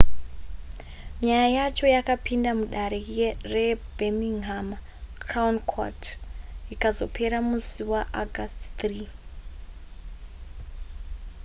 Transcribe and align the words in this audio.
nyaya 1.23 1.47
yacho 1.57 1.85
yakapinda 1.95 2.51
mudare 2.59 2.99
rebirminghama 3.53 4.77
crown 5.23 5.55
court 5.71 6.01
ikazopera 6.73 7.37
musi 7.49 7.81
waaugust 7.91 8.59
3 8.79 9.07